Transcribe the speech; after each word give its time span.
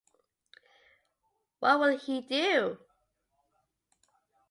What'll 1.59 1.95
he 1.99 2.21
do? 2.23 2.79